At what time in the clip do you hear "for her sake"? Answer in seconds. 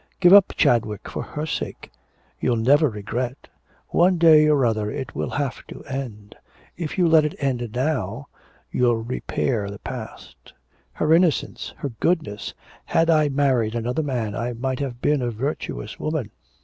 1.07-1.91